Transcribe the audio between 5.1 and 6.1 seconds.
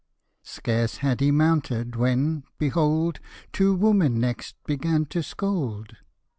scold.